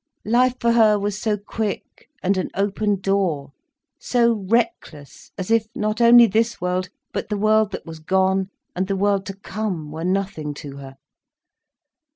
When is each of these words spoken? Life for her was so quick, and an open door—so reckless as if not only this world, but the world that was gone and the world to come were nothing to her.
Life 0.25 0.55
for 0.59 0.71
her 0.71 0.97
was 0.97 1.21
so 1.21 1.37
quick, 1.37 2.07
and 2.23 2.35
an 2.35 2.49
open 2.55 3.01
door—so 3.01 4.33
reckless 4.49 5.31
as 5.37 5.51
if 5.51 5.67
not 5.75 6.01
only 6.01 6.25
this 6.25 6.59
world, 6.59 6.89
but 7.13 7.29
the 7.29 7.37
world 7.37 7.71
that 7.73 7.85
was 7.85 7.99
gone 7.99 8.49
and 8.75 8.87
the 8.87 8.95
world 8.95 9.27
to 9.27 9.35
come 9.35 9.91
were 9.91 10.03
nothing 10.03 10.55
to 10.55 10.77
her. 10.77 10.97